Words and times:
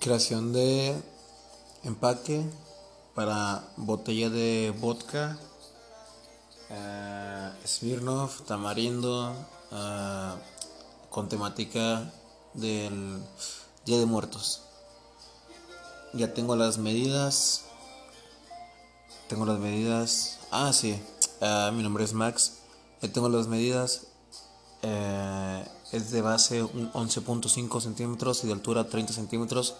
creación 0.00 0.52
de 0.52 0.94
empaque 1.84 2.44
para 3.14 3.64
botella 3.76 4.30
de 4.30 4.74
vodka, 4.78 5.38
Smirnoff, 7.66 8.42
tamarindo, 8.42 9.34
con 11.10 11.28
temática 11.28 12.12
del 12.54 13.22
Día 13.84 13.98
de 13.98 14.06
Muertos. 14.06 14.62
Ya 16.12 16.32
tengo 16.32 16.54
las 16.54 16.78
medidas. 16.78 17.64
Tengo 19.28 19.46
las 19.46 19.58
medidas. 19.58 20.38
Ah, 20.50 20.72
sí. 20.72 21.00
Uh, 21.40 21.72
mi 21.72 21.82
nombre 21.82 22.04
es 22.04 22.12
Max. 22.12 22.58
Ya 23.02 23.12
tengo 23.12 23.28
las 23.28 23.48
medidas. 23.48 24.06
Eh, 24.82 25.64
es 25.94 26.10
de 26.10 26.22
base 26.22 26.62
11.5 26.62 27.80
centímetros 27.80 28.42
y 28.42 28.48
de 28.48 28.52
altura 28.52 28.88
30 28.88 29.12
centímetros, 29.12 29.74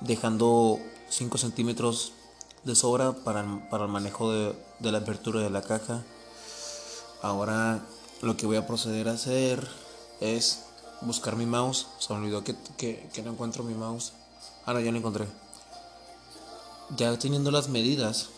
dejando 0.00 0.78
5 1.08 1.38
centímetros 1.38 2.12
de 2.64 2.74
sobra 2.74 3.12
para, 3.12 3.68
para 3.70 3.84
el 3.84 3.90
manejo 3.90 4.30
de, 4.30 4.54
de, 4.80 4.92
la 4.92 4.98
apertura 4.98 5.40
de 5.40 5.48
la 5.48 5.62
caja. 5.62 6.04
Ahora 7.22 7.82
lo 8.20 8.36
que 8.36 8.44
voy 8.44 8.56
a 8.56 8.66
proceder 8.66 9.08
a 9.08 9.12
hacer 9.12 9.66
es 10.20 10.64
buscar 11.00 11.36
mi 11.36 11.46
mouse. 11.46 11.86
Se 11.98 12.12
me 12.12 12.20
olvidó 12.20 12.44
que, 12.44 12.54
que, 12.76 13.08
que 13.12 13.22
no 13.22 13.32
encuentro 13.32 13.64
mi 13.64 13.74
mouse. 13.74 14.12
Ahora 14.66 14.82
ya 14.82 14.92
lo 14.92 14.98
encontré. 14.98 15.26
Ya 16.94 17.18
teniendo 17.18 17.50
las 17.50 17.68
medidas, 17.68 18.28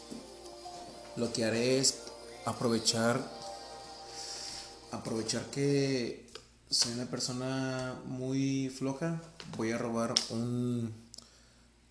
lo 1.17 1.33
que 1.33 1.45
haré 1.45 1.79
es 1.79 2.03
aprovechar 2.47 3.21
aprovechar 4.91 5.45
que 5.47 6.28
soy 6.71 6.93
una 6.93 7.07
persona 7.07 7.99
muy 8.05 8.69
floja, 8.69 9.23
voy 9.57 9.71
a 9.71 9.79
robar 9.79 10.15
un, 10.31 10.93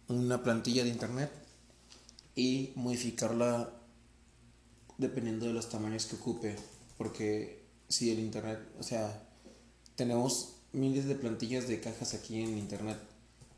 una 0.08 0.44
plantilla 0.44 0.84
de 0.84 0.90
internet 0.90 1.32
y 2.36 2.72
modificarla 2.76 3.74
dependiendo 4.98 5.48
de 5.48 5.54
los 5.54 5.70
tamaños 5.70 6.06
que 6.06 6.16
ocupe. 6.16 6.56
Porque 6.98 7.64
si 7.88 8.12
el 8.12 8.20
internet, 8.20 8.60
o 8.80 8.84
sea, 8.84 9.24
tenemos 9.96 10.54
miles 10.74 11.06
de 11.06 11.16
plantillas 11.16 11.68
de 11.68 11.80
cajas 11.80 12.14
aquí 12.14 12.42
en 12.42 12.58
internet, 12.58 13.00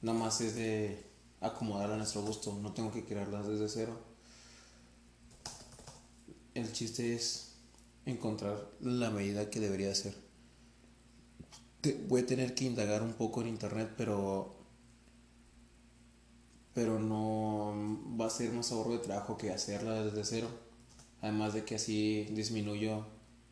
nada 0.02 0.18
más 0.18 0.40
es 0.40 0.56
de 0.56 1.04
acomodarla 1.42 1.96
a 1.96 1.98
nuestro 1.98 2.22
gusto, 2.22 2.58
no 2.62 2.72
tengo 2.74 2.94
que 2.94 3.04
crearlas 3.04 3.48
desde 3.48 3.68
cero. 3.68 4.00
El 6.54 6.72
chiste 6.72 7.14
es 7.14 7.52
encontrar 8.06 8.70
la 8.80 9.10
medida 9.10 9.50
que 9.50 9.60
debería 9.60 9.94
ser. 9.94 10.29
Voy 12.08 12.22
a 12.22 12.26
tener 12.26 12.56
que 12.56 12.66
indagar 12.66 13.02
un 13.04 13.14
poco 13.14 13.42
en 13.42 13.48
internet, 13.48 13.94
pero 13.98 14.56
pero 16.74 17.00
no 17.00 17.74
va 18.20 18.28
a 18.28 18.30
ser 18.30 18.52
más 18.54 18.72
ahorro 18.72 18.94
de 18.94 19.00
trabajo 19.00 19.38
que 19.38 19.52
hacerla 19.52 20.04
desde 20.04 20.24
cero. 20.24 20.48
Además 21.22 21.54
de 21.54 21.66
que 21.66 21.76
así 21.76 22.26
disminuyo 22.32 23.06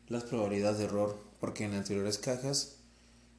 las 0.08 0.24
probabilidades 0.24 0.78
de 0.78 0.84
error, 0.84 1.18
porque 1.40 1.64
en 1.64 1.74
anteriores 1.74 2.18
cajas 2.18 2.76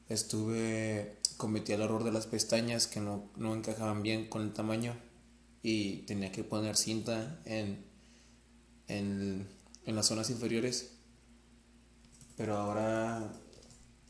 estuve 0.09 1.17
cometí 1.37 1.71
el 1.73 1.81
error 1.81 2.03
de 2.03 2.11
las 2.11 2.27
pestañas 2.27 2.87
que 2.87 2.99
no, 2.99 3.29
no 3.37 3.55
encajaban 3.55 4.03
bien 4.03 4.27
con 4.27 4.41
el 4.43 4.53
tamaño 4.53 4.95
y 5.63 6.03
tenía 6.03 6.31
que 6.31 6.43
poner 6.43 6.75
cinta 6.75 7.39
en, 7.45 7.83
en, 8.87 9.47
en 9.85 9.95
las 9.95 10.07
zonas 10.07 10.29
inferiores 10.29 10.99
pero 12.39 12.55
ahora, 12.55 13.33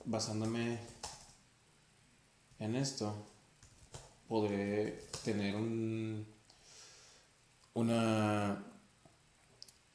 basándome 0.10 0.80
en 2.58 2.76
esto, 2.76 3.14
podré 4.28 5.08
tener 5.24 5.56
un, 5.56 6.26
una, 7.76 8.66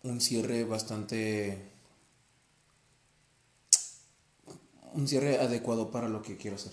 un 0.04 0.20
cierre 0.20 0.64
bastante, 0.64 1.72
un 4.92 5.08
cierre 5.08 5.38
adecuado 5.40 5.90
para 5.90 6.08
lo 6.08 6.22
que 6.22 6.36
quiero 6.36 6.56
hacer. 6.56 6.72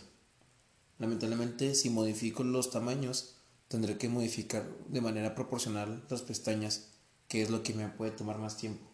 Lamentablemente, 1.00 1.74
si 1.74 1.90
modifico 1.90 2.44
los 2.44 2.70
tamaños, 2.70 3.38
tendré 3.68 3.98
que 3.98 4.08
modificar 4.08 4.70
de 4.88 5.02
manera 5.02 5.34
proporcional 5.34 6.06
las 6.10 6.22
pestañas, 6.22 6.90
que 7.28 7.42
es 7.42 7.50
lo 7.50 7.64
que 7.64 7.74
me 7.74 7.88
puede 7.90 8.12
tomar 8.12 8.38
más 8.38 8.58
tiempo. 8.58 8.91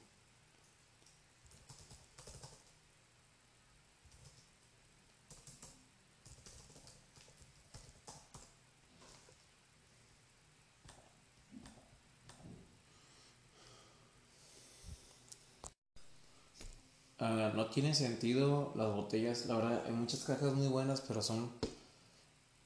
Uh, 17.28 17.54
no 17.56 17.70
tiene 17.70 17.94
sentido 17.94 18.72
las 18.76 18.94
botellas. 18.94 19.46
La 19.48 19.56
verdad, 19.56 19.84
hay 19.86 19.92
muchas 19.92 20.24
cajas 20.24 20.54
muy 20.54 20.68
buenas, 20.68 21.02
pero 21.02 21.22
son 21.22 21.52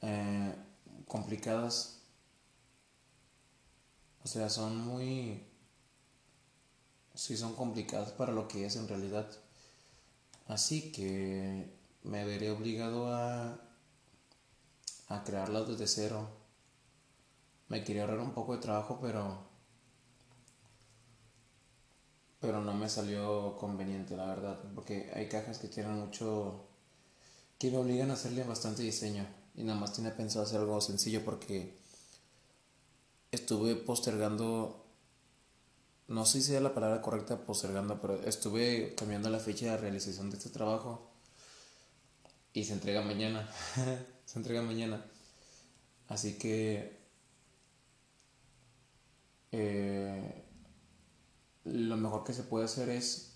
eh, 0.01 0.55
complicadas. 1.07 2.01
O 4.23 4.27
sea, 4.27 4.49
son 4.49 4.77
muy... 4.77 5.44
Sí, 7.16 7.35
son 7.38 7.55
complicadas 7.55 8.11
para 8.11 8.31
lo 8.33 8.47
que 8.47 8.66
es 8.66 8.75
en 8.75 8.88
realidad. 8.88 9.27
Así 10.47 10.91
que 10.91 11.73
me 12.03 12.23
veré 12.25 12.51
obligado 12.51 13.11
a, 13.11 13.59
a 15.07 15.23
crearlas 15.23 15.67
desde 15.69 15.88
cero. 15.88 16.29
Me 17.67 17.83
quería 17.83 18.03
ahorrar 18.03 18.19
un 18.19 18.33
poco 18.33 18.53
de 18.53 18.61
trabajo, 18.61 18.99
pero 19.01 19.50
pero 22.41 22.59
no 22.59 22.74
me 22.74 22.90
salió 22.90 23.56
conveniente, 23.56 24.18
la 24.18 24.25
verdad, 24.25 24.59
porque 24.74 25.12
hay 25.13 25.29
cajas 25.29 25.59
que 25.59 25.68
tienen 25.68 25.94
mucho, 25.94 26.66
que 27.59 27.69
me 27.69 27.78
obligan 27.78 28.09
a 28.09 28.16
hacerle 28.16 28.44
bastante 28.44 28.81
diseño 28.81 29.28
y 29.53 29.63
nada 29.63 29.79
más 29.79 29.94
tenía 29.94 30.18
pensado 30.18 30.44
hacer 30.44 30.59
algo 30.59 30.81
sencillo 30.81 31.24
porque 31.24 31.78
estuve 33.31 33.75
postergando, 33.75 34.84
no 36.07 36.25
sé 36.25 36.41
si 36.41 36.47
sea 36.47 36.62
la 36.62 36.74
palabra 36.74 37.03
correcta 37.03 37.46
postergando, 37.46 38.02
pero 38.02 38.16
estuve 38.24 38.96
cambiando 38.96 39.29
la 39.29 39.40
fecha 39.40 39.68
de 39.68 39.78
realización 39.78 40.31
de 40.31 40.38
este 40.38 40.50
trabajo 40.50 41.12
y 42.53 42.63
se 42.63 42.73
entrega 42.73 43.03
mañana, 43.03 43.47
se 44.25 44.40
entrega 44.40 44.63
mañana, 44.63 45.06
así 46.08 46.40
que... 46.40 47.00
Eh, 49.52 50.41
lo 51.63 51.97
mejor 51.97 52.23
que 52.23 52.33
se 52.33 52.44
puede 52.44 52.66
hacer 52.66 52.89
es 52.89 53.31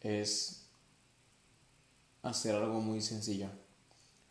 es 0.00 0.68
hacer 2.22 2.54
algo 2.54 2.80
muy 2.80 3.00
sencillo. 3.00 3.48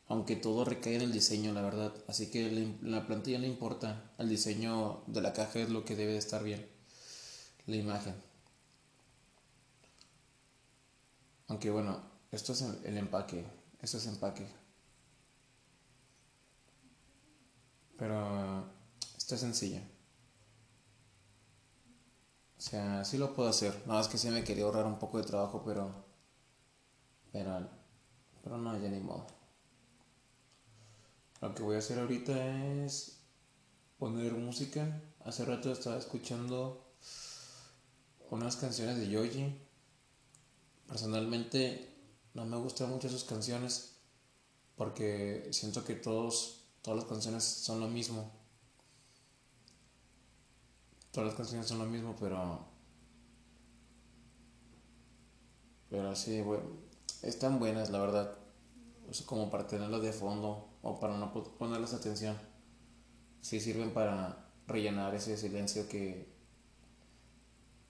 Aunque 0.08 0.36
todo 0.38 0.64
recae 0.64 0.96
en 0.96 1.02
el 1.02 1.12
diseño 1.12 1.54
la 1.54 1.62
verdad. 1.62 1.94
Así 2.08 2.32
que 2.32 2.78
la 2.82 3.06
plantilla 3.06 3.40
no 3.40 3.46
importa. 3.46 4.12
El 4.18 4.30
diseño 4.30 5.04
de 5.08 5.22
la 5.22 5.34
caja 5.34 5.60
es 5.60 5.70
lo 5.70 5.84
que 5.84 5.96
debe 5.96 6.14
de 6.14 6.20
estar 6.20 6.44
bien. 6.44 6.66
La 7.66 7.76
imagen. 7.76 8.16
Aunque 11.48 11.70
bueno 11.70 12.02
esto 12.32 12.54
es 12.54 12.62
el 12.62 12.98
empaque. 12.98 13.46
Esto 13.82 13.98
es 13.98 14.08
empaque. 14.08 14.48
Pero 17.98 18.66
esto 19.18 19.36
es 19.36 19.42
sencillo 19.42 19.97
o 22.58 22.62
sea, 22.62 23.06
sí 23.06 23.18
lo 23.18 23.36
puedo 23.36 23.50
hacer. 23.50 23.74
Nada 23.86 24.00
más 24.00 24.08
que 24.08 24.18
sí 24.18 24.30
me 24.30 24.44
quería 24.44 24.64
ahorrar 24.64 24.86
un 24.86 24.98
poco 24.98 25.18
de 25.20 25.24
trabajo, 25.24 25.62
pero. 25.66 25.92
Pero. 27.32 27.70
Pero 28.44 28.58
no, 28.58 28.78
ya 28.82 28.90
ni 28.90 29.00
modo. 29.00 29.28
Lo 31.42 31.54
que 31.54 31.62
voy 31.62 31.76
a 31.76 31.80
hacer 31.80 32.00
ahorita 32.00 32.84
es 32.84 33.20
poner 34.00 34.34
música. 34.34 35.02
Hace 35.24 35.46
rato 35.46 35.72
estaba 35.72 35.98
escuchando 35.98 36.88
unas 38.32 38.56
canciones 38.56 38.98
de 38.98 39.10
Yoji. 39.10 39.56
Personalmente 40.88 41.96
no 42.34 42.46
me 42.46 42.58
gustan 42.58 42.90
mucho 42.90 43.10
sus 43.10 43.24
canciones 43.24 43.98
porque 44.76 45.50
siento 45.52 45.84
que 45.84 45.96
todos, 45.96 46.64
todas 46.82 47.02
las 47.02 47.10
canciones 47.10 47.44
son 47.44 47.82
lo 47.82 47.88
mismo. 47.88 48.32
Todas 51.18 51.30
las 51.30 51.38
canciones 51.38 51.66
son 51.66 51.80
lo 51.80 51.86
mismo, 51.88 52.16
pero. 52.20 52.60
Pero 55.90 56.16
sí, 56.16 56.42
bueno, 56.44 56.62
están 57.24 57.58
buenas, 57.58 57.90
la 57.90 57.98
verdad. 57.98 58.38
como 59.26 59.50
para 59.50 59.66
tenerlas 59.66 60.04
de 60.04 60.14
fondo 60.14 60.78
o 60.84 61.00
para 61.00 61.18
no 61.18 61.34
ponerles 61.34 61.96
atención. 61.96 62.38
Sí 63.42 63.60
sirven 63.60 63.96
para 63.96 64.52
rellenar 64.68 65.16
ese 65.16 65.36
silencio 65.38 65.90
que. 65.90 66.32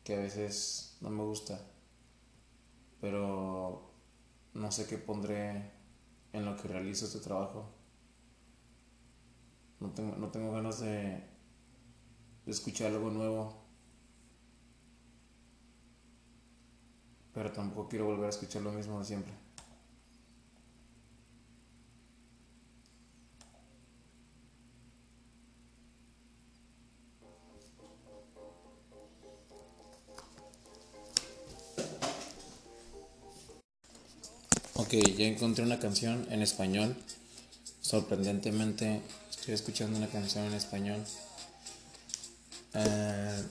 que 0.06 0.16
a 0.16 0.20
veces 0.20 0.96
no 1.02 1.10
me 1.10 1.24
gusta. 1.24 1.60
Pero. 3.02 3.92
no 4.54 4.72
sé 4.72 4.88
qué 4.88 4.98
pondré 4.98 5.74
en 6.32 6.46
lo 6.46 6.56
que 6.56 6.70
realizo 6.70 7.04
este 7.04 7.20
trabajo. 7.20 7.74
No 9.82 9.90
tengo, 9.90 10.16
no 10.16 10.30
tengo 10.30 10.54
ganas 10.54 10.80
de, 10.80 11.37
de 12.48 12.54
escuchar 12.54 12.94
algo 12.94 13.10
nuevo. 13.10 13.54
Pero 17.34 17.52
tampoco 17.52 17.90
quiero 17.90 18.06
volver 18.06 18.28
a 18.28 18.30
escuchar 18.30 18.62
lo 18.62 18.72
mismo 18.72 19.00
de 19.00 19.06
siempre. 19.06 19.34
Ok, 34.76 34.94
ya 35.18 35.26
encontré 35.26 35.66
una 35.66 35.80
canción 35.80 36.26
en 36.32 36.42
español. 36.42 36.96
Sorprendentemente 37.82 39.02
estoy 39.30 39.54
escuchando 39.54 39.98
una 39.98 40.08
canción 40.08 40.46
en 40.46 40.54
español. 40.54 41.04
Eh, 42.74 43.44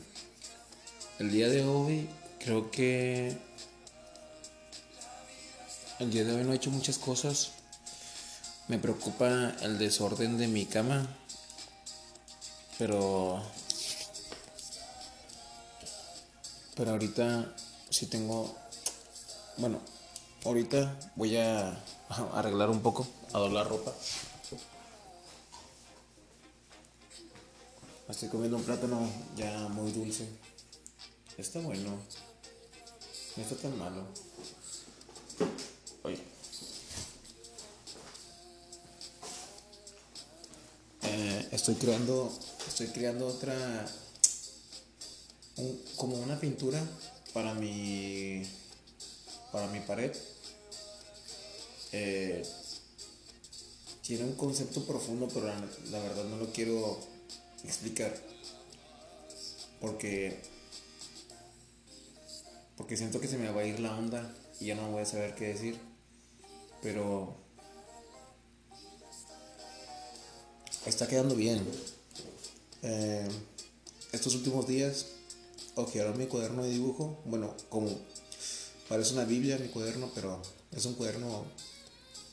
el 1.18 1.30
día 1.30 1.48
de 1.48 1.64
hoy 1.64 2.08
creo 2.38 2.70
que... 2.70 3.36
El 5.98 6.10
día 6.10 6.24
de 6.24 6.34
hoy 6.34 6.44
no 6.44 6.52
he 6.52 6.56
hecho 6.56 6.70
muchas 6.70 6.98
cosas. 6.98 7.52
Me 8.68 8.78
preocupa 8.78 9.54
el 9.62 9.78
desorden 9.78 10.38
de 10.38 10.48
mi 10.48 10.66
cama. 10.66 11.06
Pero... 12.78 13.42
Pero 16.74 16.90
ahorita 16.90 17.54
sí 17.90 18.06
tengo... 18.06 18.54
Bueno, 19.56 19.80
Ahorita 20.46 20.94
voy 21.16 21.36
a 21.36 21.76
arreglar 22.34 22.70
un 22.70 22.80
poco, 22.80 23.04
a 23.32 23.38
doblar 23.38 23.68
ropa. 23.68 23.92
Estoy 28.08 28.28
comiendo 28.28 28.56
un 28.56 28.62
plátano 28.62 29.08
ya 29.36 29.68
muy 29.68 29.92
dulce. 29.92 30.28
Está 31.36 31.60
bueno. 31.60 31.98
No 33.36 33.42
está 33.42 33.56
tan 33.56 33.78
malo. 33.78 34.06
Eh, 41.02 41.48
estoy 41.50 41.74
creando. 41.74 42.32
Estoy 42.68 42.88
creando 42.88 43.26
otra. 43.26 43.54
como 45.96 46.16
una 46.16 46.38
pintura 46.38 46.82
para 47.32 47.54
mi. 47.54 48.42
Para 49.52 49.66
mi 49.68 49.80
pared 49.80 50.12
eh, 51.92 52.42
tiene 54.02 54.24
un 54.24 54.34
concepto 54.34 54.84
profundo, 54.84 55.28
pero 55.32 55.46
la, 55.46 55.98
verdad 55.98 56.24
no 56.24 56.36
lo 56.36 56.52
quiero 56.52 56.98
explicar. 57.64 58.14
Porque. 59.80 60.40
Porque 62.76 62.96
siento 62.96 63.20
que 63.20 63.28
se 63.28 63.38
me 63.38 63.50
va 63.50 63.62
a 63.62 63.66
ir 63.66 63.80
la 63.80 63.96
onda 63.96 64.34
y 64.60 64.66
ya 64.66 64.74
no 64.74 64.90
voy 64.90 65.02
a 65.02 65.06
saber 65.06 65.34
qué 65.34 65.48
decir. 65.48 65.78
Pero. 66.82 67.36
Está 70.84 71.08
quedando 71.08 71.34
bien. 71.34 71.66
Eh, 72.82 73.28
estos 74.12 74.34
últimos 74.34 74.68
días 74.68 75.06
ahora 75.76 76.12
mi 76.16 76.26
cuaderno 76.26 76.64
de 76.64 76.70
dibujo. 76.70 77.20
Bueno, 77.24 77.54
como 77.68 77.90
parece 78.88 79.12
una 79.12 79.24
Biblia 79.24 79.58
mi 79.58 79.68
cuaderno, 79.68 80.10
pero 80.14 80.40
es 80.72 80.84
un 80.84 80.94
cuaderno 80.94 81.44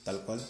tal 0.03 0.25
cual. 0.25 0.41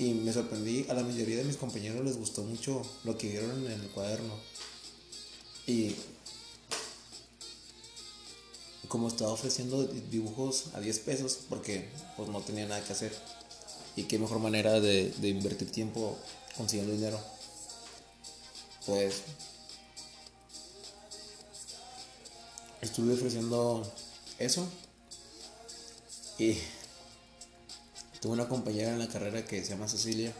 Y 0.00 0.14
me 0.14 0.32
sorprendí, 0.32 0.86
a 0.88 0.94
la 0.94 1.02
mayoría 1.02 1.36
de 1.36 1.44
mis 1.44 1.58
compañeros 1.58 2.02
les 2.02 2.16
gustó 2.16 2.42
mucho 2.42 2.80
lo 3.04 3.18
que 3.18 3.28
vieron 3.28 3.66
en 3.66 3.82
el 3.82 3.90
cuaderno. 3.90 4.32
Y 5.66 5.94
como 8.88 9.08
estaba 9.08 9.30
ofreciendo 9.30 9.84
dibujos 9.84 10.68
a 10.72 10.80
10 10.80 10.98
pesos, 11.00 11.40
porque 11.50 11.86
pues 12.16 12.30
no 12.30 12.40
tenía 12.40 12.66
nada 12.66 12.82
que 12.82 12.94
hacer. 12.94 13.14
Y 13.94 14.04
qué 14.04 14.18
mejor 14.18 14.38
manera 14.38 14.80
de, 14.80 15.10
de 15.10 15.28
invertir 15.28 15.70
tiempo 15.70 16.16
consiguiendo 16.56 16.94
dinero. 16.94 17.20
Pues 18.86 19.20
estuve 22.80 23.12
ofreciendo 23.12 23.86
eso. 24.38 24.66
Y 26.38 26.56
Tuve 28.20 28.32
una 28.34 28.48
compañera 28.48 28.90
en 28.90 28.98
la 28.98 29.08
carrera 29.08 29.46
que 29.46 29.64
se 29.64 29.70
llama 29.70 29.88
Cecilia. 29.88 30.30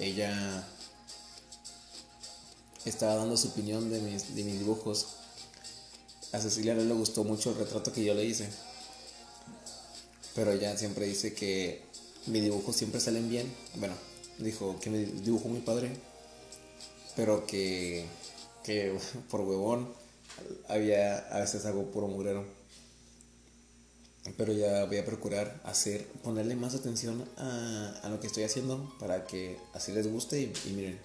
Ella 0.00 0.66
estaba 2.84 3.14
dando 3.14 3.36
su 3.36 3.48
opinión 3.48 3.90
de 3.90 4.00
mis, 4.00 4.34
dibujos. 4.34 5.06
A 6.32 6.40
Cecilia 6.40 6.74
no 6.74 6.82
le 6.82 6.94
gustó 6.94 7.22
mucho 7.22 7.50
el 7.50 7.58
retrato 7.58 7.92
que 7.92 8.02
yo 8.02 8.12
le 8.14 8.24
hice. 8.24 8.48
Pero 10.34 10.50
ella 10.50 10.76
siempre 10.76 11.06
dice 11.06 11.32
que 11.32 11.82
mis 12.26 12.42
dibujos 12.42 12.74
siempre 12.74 13.00
salen 13.00 13.30
bien. 13.30 13.54
Bueno, 13.76 13.94
dijo 14.38 14.76
que 14.80 14.90
me 14.90 14.98
dibujó 14.98 15.48
mi 15.48 15.60
padre. 15.60 15.96
Pero 17.14 17.46
que, 17.46 18.04
que 18.64 18.98
por 19.30 19.42
huevón 19.42 19.94
había 20.68 21.18
a 21.28 21.38
veces 21.38 21.64
algo 21.66 21.84
puro 21.92 22.08
mugrero 22.08 22.63
pero 24.36 24.52
ya 24.52 24.84
voy 24.84 24.98
a 24.98 25.04
procurar 25.04 25.60
hacer, 25.64 26.06
ponerle 26.22 26.56
más 26.56 26.74
atención 26.74 27.24
a, 27.36 28.08
lo 28.10 28.20
que 28.20 28.26
estoy 28.26 28.44
haciendo 28.44 28.92
para 28.98 29.26
que 29.26 29.58
así 29.72 29.92
les 29.92 30.10
guste 30.10 30.40
y, 30.40 30.70
miren, 30.70 30.98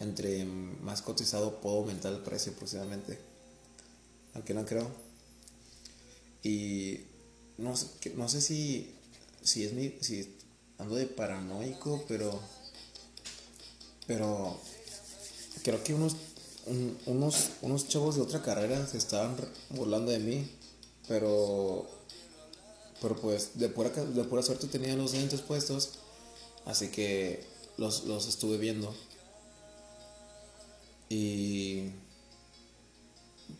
entre 0.00 0.44
más 0.44 1.02
cotizado 1.02 1.60
puedo 1.60 1.78
aumentar 1.78 2.12
el 2.12 2.20
precio 2.20 2.52
aproximadamente, 2.52 3.18
aunque 4.34 4.54
no 4.54 4.64
creo. 4.64 4.90
Y 6.42 7.00
no 7.58 7.74
no 8.16 8.28
sé 8.28 8.40
si, 8.40 8.94
si 9.42 9.64
es 9.64 9.72
mi, 9.72 9.94
si 10.00 10.36
ando 10.78 10.96
de 10.96 11.06
paranoico, 11.06 12.04
pero, 12.08 12.40
pero 14.06 14.58
creo 15.62 15.82
que 15.82 15.94
unos, 15.94 16.16
unos, 17.06 17.50
unos 17.62 17.88
chavos 17.88 18.16
de 18.16 18.22
otra 18.22 18.42
carrera 18.42 18.86
se 18.86 18.98
estaban 18.98 19.36
burlando 19.70 20.10
de 20.12 20.18
mí, 20.18 20.50
pero 21.08 22.01
pero 23.02 23.16
pues 23.16 23.58
de 23.58 23.68
pura, 23.68 23.90
de 23.90 24.24
pura 24.24 24.42
suerte 24.42 24.68
tenía 24.68 24.94
los 24.94 25.12
lentes 25.12 25.40
puestos, 25.40 25.90
así 26.64 26.88
que 26.88 27.44
los, 27.76 28.04
los 28.04 28.28
estuve 28.28 28.56
viendo. 28.56 28.94
Y... 31.08 31.90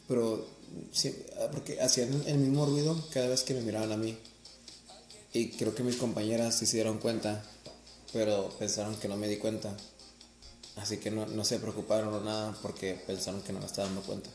Pero... 0.09 0.63
Sí, 0.91 1.15
porque 1.53 1.83
hacían 1.83 2.23
el 2.27 2.39
mismo 2.39 2.65
ruido 2.65 2.97
cada 3.11 3.29
vez 3.29 3.43
que 3.43 3.53
me 3.53 3.61
miraban 3.61 3.93
a 3.93 3.99
mí. 3.99 4.17
Y 5.35 5.51
creo 5.51 5.75
que 5.75 5.83
mis 5.83 5.97
compañeras 5.97 6.57
sí 6.57 6.65
se 6.65 6.77
dieron 6.77 6.97
cuenta, 6.99 7.45
pero 8.11 8.49
pensaron 8.59 8.97
que 8.97 9.09
no 9.09 9.19
me 9.19 9.29
di 9.29 9.37
cuenta. 9.37 9.77
Así 10.77 10.97
que 10.97 11.11
no, 11.11 11.27
no 11.27 11.45
se 11.45 11.59
preocuparon 11.59 12.15
o 12.15 12.21
nada 12.21 12.57
porque 12.63 12.95
pensaron 13.07 13.43
que 13.43 13.53
no 13.53 13.59
me 13.59 13.67
estaba 13.67 13.89
dando 13.89 14.03
cuenta. 14.03 14.31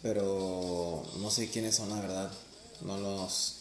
Pero 0.00 1.04
no 1.18 1.30
sé 1.30 1.50
quiénes 1.50 1.74
son, 1.74 1.90
la 1.90 2.00
verdad. 2.00 2.32
No 2.80 2.96
los, 2.96 3.59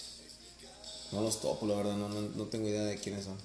no 1.11 1.21
los 1.21 1.41
topo, 1.41 1.65
la 1.65 1.75
verdad, 1.75 1.95
no, 1.95 2.45
tengo 2.45 2.67
idea 2.67 2.83
de 2.83 2.97
quiénes 2.97 3.25
son. 3.25 3.37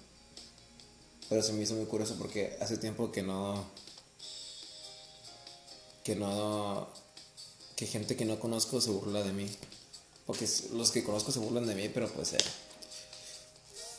Pero 1.28 1.42
se 1.42 1.52
me 1.52 1.62
hizo 1.62 1.74
muy 1.74 1.86
curioso 1.86 2.16
porque 2.18 2.56
hace 2.60 2.76
tiempo 2.76 3.10
que 3.10 3.22
no. 3.22 3.64
que 6.04 6.14
no. 6.14 6.88
que 7.76 7.86
gente 7.86 8.16
que 8.16 8.26
no 8.26 8.38
conozco 8.38 8.80
se 8.80 8.90
burla 8.90 9.22
de 9.22 9.32
mí. 9.32 9.48
Porque 10.26 10.48
los 10.72 10.90
que 10.90 11.04
conozco 11.04 11.32
se 11.32 11.38
burlan 11.38 11.66
de 11.66 11.74
mí, 11.74 11.88
pero 11.88 12.10
pues. 12.10 12.34
Eh, 12.34 12.38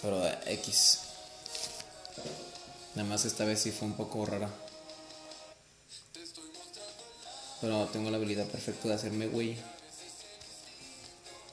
pero 0.01 0.25
eh, 0.27 0.38
X. 0.45 1.00
Nada 2.93 3.10
más 3.10 3.25
esta 3.25 3.45
vez 3.45 3.60
sí 3.62 3.72
fue 3.72 3.88
un 3.88 3.95
poco 3.95 4.25
rara. 4.25 4.50
Pero 7.62 7.88
tengo 7.88 8.12
la 8.12 8.17
habilidad 8.17 8.48
perfecta 8.48 8.89
de 8.89 8.93
hacerme 8.93 9.27
güey. 9.27 9.57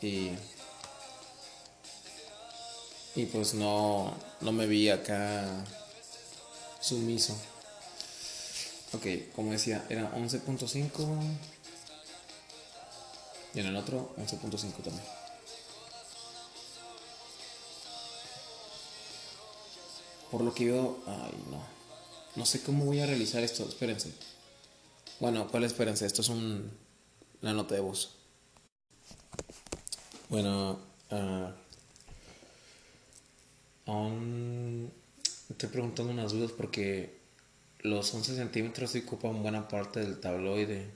Y 0.03 0.33
y 3.15 3.27
pues 3.27 3.55
no, 3.55 4.15
no 4.41 4.53
me 4.53 4.67
vi 4.67 4.89
acá 4.89 5.65
sumiso. 6.81 7.37
Ok, 8.95 9.07
como 9.35 9.53
decía, 9.53 9.85
era 9.89 10.13
11.5. 10.15 11.39
Y 13.55 13.61
en 13.61 13.67
el 13.67 13.77
otro 13.77 14.15
11.5 14.19 14.73
también. 14.83 15.05
Por 20.31 20.43
lo 20.43 20.55
que 20.55 20.65
yo... 20.65 20.99
Ay, 21.07 21.35
no. 21.51 21.63
No 22.35 22.47
sé 22.47 22.63
cómo 22.63 22.87
voy 22.87 23.01
a 23.01 23.07
realizar 23.07 23.43
esto. 23.43 23.69
Espérense. 23.69 24.13
Bueno, 25.21 25.49
¿cuál 25.49 25.65
espérense? 25.65 26.07
Esto 26.07 26.23
es 26.23 26.29
un, 26.31 26.71
una 27.43 27.53
nota 27.53 27.75
de 27.75 27.81
voz. 27.83 28.17
Bueno, 30.31 30.79
uh, 31.11 31.62
estoy 33.87 35.69
preguntando 35.69 36.13
unas 36.13 36.33
dudas 36.33 36.53
porque 36.53 37.15
los 37.81 38.15
11 38.15 38.37
centímetros 38.37 38.95
ocupan 38.95 39.43
buena 39.43 39.69
parte 39.69 40.01
del 40.01 40.21
tabloide. 40.21 40.87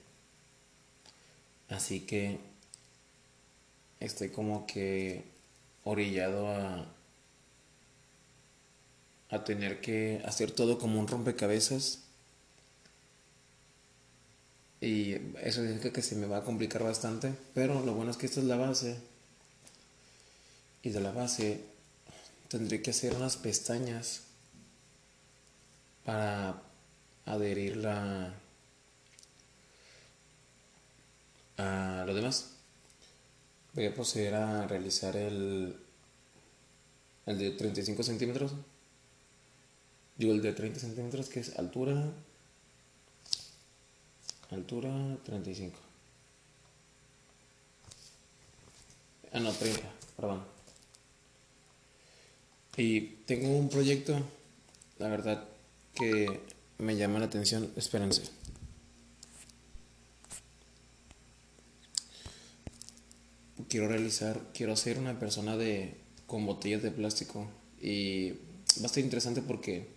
Así 1.68 2.00
que 2.00 2.38
estoy 3.98 4.28
como 4.28 4.66
que 4.66 5.24
orillado 5.84 6.48
a, 6.48 6.86
a 9.30 9.44
tener 9.44 9.80
que 9.80 10.22
hacer 10.24 10.52
todo 10.52 10.78
como 10.78 11.00
un 11.00 11.08
rompecabezas. 11.08 12.02
Y 14.80 15.14
eso 15.42 15.62
significa 15.62 15.92
que 15.92 16.02
se 16.02 16.14
me 16.14 16.26
va 16.26 16.38
a 16.38 16.44
complicar 16.44 16.84
bastante. 16.84 17.34
Pero 17.54 17.84
lo 17.84 17.94
bueno 17.94 18.12
es 18.12 18.16
que 18.16 18.26
esta 18.26 18.40
es 18.40 18.46
la 18.46 18.56
base. 18.56 18.96
Y 20.82 20.90
de 20.90 21.00
la 21.00 21.10
base 21.10 21.64
tendré 22.48 22.82
que 22.82 22.90
hacer 22.90 23.14
unas 23.14 23.36
pestañas 23.36 24.22
para 26.04 26.62
adherirla 27.24 28.34
a 31.56 32.04
lo 32.06 32.14
demás. 32.14 32.52
Voy 33.72 33.86
a 33.86 33.94
proceder 33.94 34.34
a 34.34 34.66
realizar 34.66 35.16
el, 35.16 35.76
el 37.26 37.38
de 37.38 37.50
35 37.50 38.02
centímetros. 38.02 38.52
Digo, 40.16 40.32
el 40.32 40.40
de 40.40 40.52
30 40.52 40.80
centímetros 40.80 41.28
que 41.28 41.40
es 41.40 41.58
altura. 41.58 42.12
Altura 44.50 45.18
35. 45.24 45.76
Ah, 49.32 49.40
no, 49.40 49.52
30, 49.52 49.82
perdón. 50.16 50.55
Y 52.76 53.00
tengo 53.26 53.48
un 53.48 53.68
proyecto, 53.68 54.20
la 54.98 55.08
verdad, 55.08 55.48
que 55.94 56.40
me 56.78 56.96
llama 56.96 57.18
la 57.18 57.26
atención. 57.26 57.72
Espérense. 57.76 58.22
Quiero 63.68 63.88
realizar, 63.88 64.40
quiero 64.52 64.76
ser 64.76 64.98
una 64.98 65.18
persona 65.18 65.56
de 65.56 65.96
con 66.26 66.44
botellas 66.44 66.82
de 66.82 66.90
plástico 66.90 67.46
y 67.80 68.30
va 68.30 68.84
a 68.84 68.86
estar 68.86 69.02
interesante 69.02 69.42
porque 69.42 69.88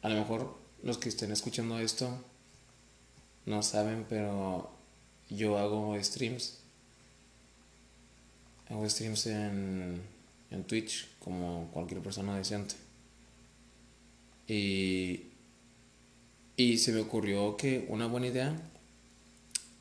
a 0.00 0.08
lo 0.08 0.16
mejor 0.16 0.58
los 0.82 0.98
que 0.98 1.08
estén 1.08 1.30
escuchando 1.32 1.78
esto 1.78 2.18
no 3.46 3.62
saben, 3.62 4.04
pero 4.08 4.70
yo 5.28 5.58
hago 5.58 5.96
streams. 6.02 6.58
Hago 8.68 8.88
streams 8.88 9.26
en, 9.26 10.02
en 10.52 10.64
Twitch 10.64 11.08
como 11.18 11.70
cualquier 11.72 12.00
persona 12.00 12.36
decente. 12.36 12.74
Y 14.46 15.32
y 16.56 16.78
se 16.78 16.92
me 16.92 17.00
ocurrió 17.00 17.56
que 17.56 17.86
una 17.88 18.06
buena 18.06 18.26
idea, 18.26 18.54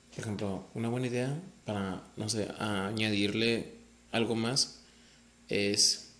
por 0.10 0.20
ejemplo, 0.20 0.68
una 0.74 0.90
buena 0.90 1.08
idea 1.08 1.40
para, 1.66 2.04
no 2.16 2.30
sé, 2.30 2.48
añadirle 2.60 3.74
algo 4.12 4.36
más 4.36 4.80
es 5.50 6.12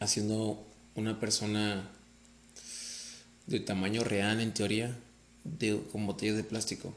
haciendo 0.00 0.66
una 0.94 1.20
persona 1.20 1.90
de 3.46 3.60
tamaño 3.60 4.02
real 4.02 4.40
en 4.40 4.54
teoría 4.54 4.98
de, 5.44 5.82
con 5.92 6.06
botellas 6.06 6.36
de 6.36 6.44
plástico. 6.44 6.94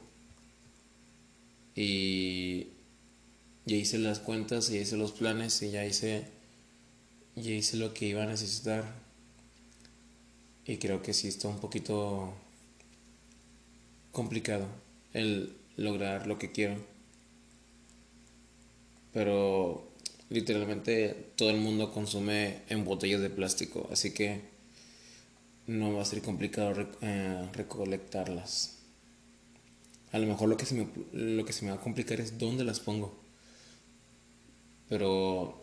Y 1.76 2.68
ya 3.64 3.76
hice 3.76 3.98
las 3.98 4.18
cuentas, 4.18 4.68
ya 4.68 4.80
hice 4.80 4.96
los 4.96 5.12
planes 5.12 5.62
y 5.62 5.70
ya 5.70 5.84
hice, 5.84 6.24
ya 7.36 7.52
hice 7.52 7.76
lo 7.76 7.94
que 7.94 8.06
iba 8.06 8.22
a 8.22 8.26
necesitar 8.26 8.84
y 10.64 10.76
creo 10.76 11.02
que 11.02 11.12
sí 11.12 11.28
está 11.28 11.48
un 11.48 11.58
poquito 11.58 12.34
complicado 14.12 14.66
el 15.12 15.54
lograr 15.76 16.26
lo 16.26 16.38
que 16.38 16.52
quiero. 16.52 16.76
Pero 19.12 19.88
literalmente 20.30 21.32
todo 21.36 21.50
el 21.50 21.58
mundo 21.58 21.92
consume 21.92 22.62
en 22.68 22.84
botellas 22.84 23.20
de 23.20 23.30
plástico, 23.30 23.88
así 23.92 24.12
que 24.12 24.40
no 25.66 25.94
va 25.94 26.02
a 26.02 26.06
ser 26.06 26.22
complicado 26.22 26.88
eh, 27.02 27.48
recolectarlas. 27.52 28.78
A 30.12 30.18
lo 30.18 30.26
mejor 30.26 30.48
lo 30.48 30.56
que, 30.56 30.66
se 30.66 30.74
me, 30.74 30.86
lo 31.12 31.44
que 31.44 31.52
se 31.52 31.64
me 31.64 31.70
va 31.70 31.78
a 31.78 31.80
complicar 31.80 32.20
es 32.20 32.38
dónde 32.38 32.64
las 32.64 32.80
pongo. 32.80 33.21
Pero 34.92 35.58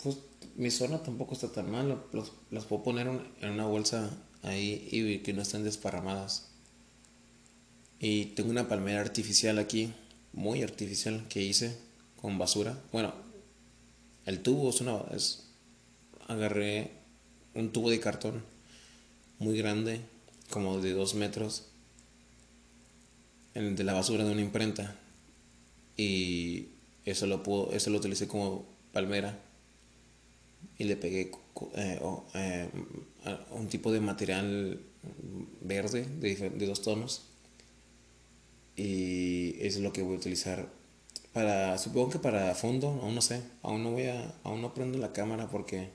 pues 0.00 0.16
mi 0.54 0.70
zona 0.70 1.02
tampoco 1.02 1.34
está 1.34 1.50
tan 1.50 1.68
mal. 1.68 2.00
las 2.52 2.64
puedo 2.66 2.84
poner 2.84 3.08
en 3.40 3.50
una 3.50 3.66
bolsa 3.66 4.16
ahí 4.44 4.86
y 4.92 5.18
que 5.24 5.32
no 5.32 5.42
estén 5.42 5.64
desparramadas. 5.64 6.50
Y 7.98 8.26
tengo 8.26 8.50
una 8.50 8.68
palmera 8.68 9.00
artificial 9.00 9.58
aquí, 9.58 9.92
muy 10.32 10.62
artificial, 10.62 11.26
que 11.28 11.42
hice 11.42 11.76
con 12.22 12.38
basura. 12.38 12.78
Bueno, 12.92 13.12
el 14.24 14.40
tubo 14.40 14.70
es 14.70 14.80
una. 14.80 14.98
Es, 15.10 15.48
agarré 16.28 16.92
un 17.54 17.72
tubo 17.72 17.90
de 17.90 17.98
cartón 17.98 18.40
muy 19.40 19.58
grande, 19.58 20.00
como 20.48 20.80
de 20.80 20.92
dos 20.92 21.16
metros, 21.16 21.64
de 23.54 23.82
la 23.82 23.94
basura 23.94 24.22
de 24.22 24.30
una 24.30 24.42
imprenta. 24.42 24.96
Y 25.96 26.68
eso 27.04 27.26
lo, 27.26 27.42
puedo, 27.42 27.72
eso 27.72 27.90
lo 27.90 27.98
utilicé 27.98 28.26
como 28.28 28.66
palmera 28.92 29.38
y 30.78 30.84
le 30.84 30.96
pegué 30.96 31.30
eh, 31.76 32.00
eh, 32.34 32.68
un 33.52 33.68
tipo 33.68 33.92
de 33.92 34.00
material 34.00 34.80
verde 35.60 36.06
de, 36.20 36.66
dos 36.66 36.82
tonos 36.82 37.22
y 38.76 39.54
es 39.60 39.78
lo 39.78 39.92
que 39.92 40.02
voy 40.02 40.14
a 40.14 40.18
utilizar 40.18 40.68
para 41.32 41.78
supongo 41.78 42.10
que 42.10 42.18
para 42.18 42.54
fondo 42.54 42.88
aún 43.02 43.14
no 43.14 43.20
sé 43.20 43.42
aún 43.62 43.84
no 43.84 43.92
voy 43.92 44.04
a 44.04 44.34
aún 44.42 44.62
no 44.62 44.72
prendo 44.74 44.98
la 44.98 45.12
cámara 45.12 45.48
porque 45.48 45.90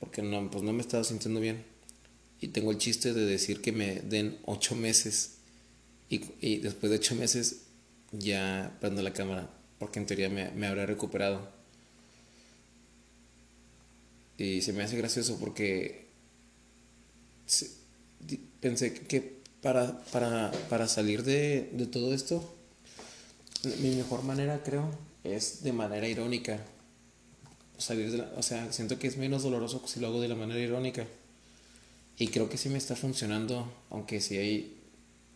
porque 0.00 0.22
no 0.22 0.50
pues 0.50 0.62
no 0.62 0.72
me 0.72 0.82
estaba 0.82 1.04
sintiendo 1.04 1.40
bien. 1.40 1.64
Y 2.40 2.48
tengo 2.48 2.70
el 2.70 2.78
chiste 2.78 3.14
de 3.14 3.24
decir 3.24 3.62
que 3.62 3.72
me 3.72 4.00
den 4.00 4.38
ocho 4.44 4.76
meses 4.76 5.38
y, 6.10 6.20
y 6.40 6.58
después 6.58 6.90
de 6.90 6.96
ocho 6.96 7.14
meses 7.14 7.65
ya 8.12 8.76
prendo 8.80 9.02
la 9.02 9.12
cámara 9.12 9.50
porque 9.78 9.98
en 9.98 10.06
teoría 10.06 10.28
me, 10.28 10.50
me 10.52 10.66
habrá 10.66 10.86
recuperado 10.86 11.56
y 14.38 14.60
se 14.62 14.72
me 14.72 14.82
hace 14.82 14.96
gracioso 14.96 15.38
porque 15.38 16.06
pensé 18.60 18.92
que 18.92 19.36
para, 19.62 20.00
para, 20.12 20.88
salir 20.88 21.22
de, 21.24 21.88
todo 21.90 22.14
esto, 22.14 22.54
mi 23.80 23.96
mejor 23.96 24.22
manera 24.22 24.62
creo 24.62 24.90
es 25.24 25.62
de 25.62 25.72
manera 25.72 26.06
irónica. 26.06 26.60
Salir 27.78 28.10
de 28.10 28.20
o 28.36 28.42
sea, 28.42 28.72
siento 28.72 28.98
que 28.98 29.06
es 29.06 29.16
menos 29.16 29.42
doloroso 29.42 29.82
si 29.86 30.00
lo 30.00 30.08
hago 30.08 30.20
de 30.20 30.28
la 30.28 30.34
manera 30.34 30.60
irónica. 30.60 31.06
Y 32.18 32.28
creo 32.28 32.48
que 32.48 32.58
sí 32.58 32.68
me 32.68 32.78
está 32.78 32.94
funcionando, 32.96 33.70
aunque 33.90 34.20
sí 34.20 34.36
hay, 34.36 34.78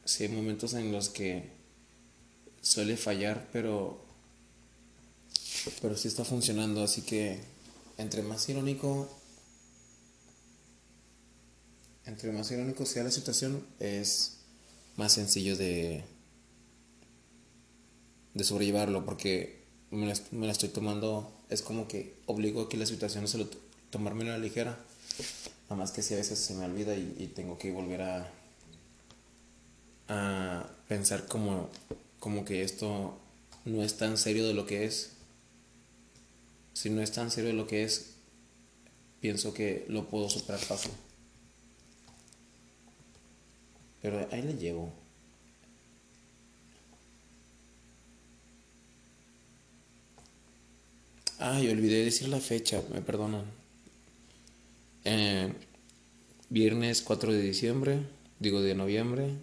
sí 0.05 0.25
hay 0.25 0.29
momentos 0.31 0.75
en 0.75 0.93
los 0.93 1.09
que 1.09 1.45
suele 2.63 2.97
fallar, 2.97 3.49
pero, 3.53 4.01
pero 5.81 5.97
sí 5.97 6.09
está 6.09 6.25
funcionando, 6.25 6.83
así 6.83 7.03
que 7.03 7.41
entre 7.99 8.23
más 8.23 8.49
irónico, 8.49 9.09
entre 12.07 12.33
más 12.33 12.51
irónico 12.51 12.87
sea 12.87 13.05
la 13.05 13.11
situación, 13.11 13.65
es 13.79 14.39
más 14.97 15.13
sencillo 15.13 15.57
de, 15.57 16.05
de 18.35 18.45
sobrellevarlo, 18.45 19.05
porque 19.05 19.61
me 19.91 20.07
la, 20.07 20.53
estoy 20.53 20.69
tomando, 20.69 21.33
es 21.49 21.63
como 21.63 21.89
que 21.89 22.17
obligo 22.27 22.63
a 22.63 22.69
que 22.69 22.77
la 22.77 22.87
situación 22.87 23.27
se 23.29 23.39
lo 23.39 23.49
tomarme 23.91 24.25
a 24.25 24.33
la 24.33 24.39
ligera, 24.39 24.79
nada 25.65 25.77
más 25.77 25.91
que 25.91 26.03
si 26.03 26.15
a 26.15 26.19
veces 26.19 26.39
se 26.39 26.55
me 26.55 26.65
olvida 26.65 26.97
y, 26.97 27.33
tengo 27.35 27.59
que 27.59 27.73
volver 27.73 28.03
a, 28.03 28.31
a 30.09 30.71
pensar 30.89 31.27
como, 31.27 31.69
como 32.21 32.45
que 32.45 32.63
esto 32.63 33.19
no 33.65 33.83
es 33.83 33.97
tan 33.97 34.17
serio 34.17 34.47
de 34.47 34.55
lo 34.55 34.67
que 34.67 34.85
es 34.85 35.17
si 36.81 36.89
no 36.89 37.03
es 37.03 37.13
tan 37.13 37.31
serio 37.31 37.53
lo 37.53 37.67
que 37.67 37.85
es, 37.85 38.15
pienso 39.21 39.53
que 39.53 39.85
lo 39.89 40.09
puedo 40.09 40.31
superar 40.31 40.61
fácil. 40.61 40.93
Pero 44.01 44.27
ahí 44.33 44.41
le 44.41 44.55
llevo. 44.55 44.91
Ay, 51.39 51.69
olvidé 51.69 52.03
decir 52.03 52.29
la 52.29 52.41
fecha, 52.41 52.83
me 52.91 53.03
perdonan. 53.03 53.45
Eh, 55.05 55.53
viernes 56.49 57.03
4 57.03 57.31
de 57.31 57.43
diciembre, 57.43 57.99
digo 58.39 58.63
de 58.63 58.75
noviembre, 58.75 59.35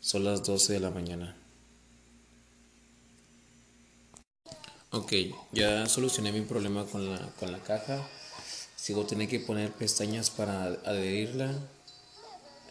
son 0.00 0.24
las 0.24 0.44
12 0.44 0.74
de 0.74 0.80
la 0.80 0.90
mañana. 0.90 1.37
Ok, 4.90 5.12
ya 5.52 5.84
solucioné 5.86 6.32
mi 6.32 6.40
problema 6.40 6.86
con 6.86 7.10
la, 7.10 7.18
con 7.38 7.52
la 7.52 7.58
caja. 7.58 8.00
Sigo 8.74 9.04
teniendo 9.04 9.30
que 9.30 9.38
poner 9.38 9.70
pestañas 9.70 10.30
para 10.30 10.62
adherirla. 10.64 11.52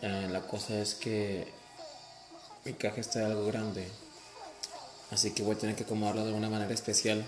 Eh, 0.02 0.28
la 0.32 0.42
cosa 0.48 0.82
es 0.82 0.96
que 0.96 1.48
mi 2.66 2.74
caja 2.74 3.02
está 3.02 3.24
algo 3.24 3.46
grande. 3.46 3.88
Así 5.12 5.30
que 5.32 5.44
voy 5.44 5.56
a 5.56 5.60
tener 5.60 5.76
que 5.76 5.84
acomodarla 5.84 6.24
de 6.24 6.34
una 6.34 6.50
manera 6.50 6.74
especial 6.74 7.24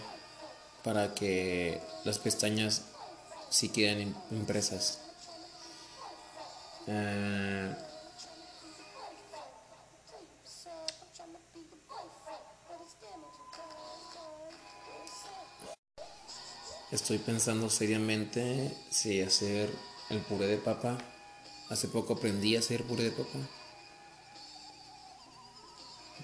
para 0.83 1.13
que 1.13 1.79
las 2.03 2.17
pestañas 2.17 2.81
sí 3.51 3.69
queden 3.69 4.15
impresas. 4.31 4.97
Eh, 6.87 7.75
Estoy 16.91 17.19
pensando 17.19 17.69
seriamente 17.69 18.75
si 18.89 19.21
hacer 19.21 19.69
el 20.09 20.21
puré 20.21 20.47
de 20.47 20.57
papa. 20.57 20.97
Hace 21.69 21.87
poco 21.87 22.13
aprendí 22.13 22.55
a 22.55 22.59
hacer 22.59 22.83
puré 22.83 23.03
de 23.03 23.11
papa. 23.11 23.39